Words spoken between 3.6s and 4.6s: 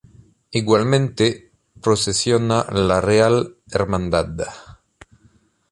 Hdad.